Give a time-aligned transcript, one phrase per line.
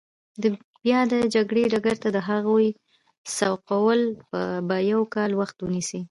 [0.41, 0.43] د
[0.83, 2.67] بیا د جګړې ډګر ته د هغوی
[3.37, 4.01] سوقول
[4.67, 5.99] به یو کال وخت ونیسي.